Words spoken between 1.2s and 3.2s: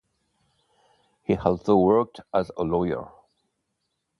He also worked as a lawyer.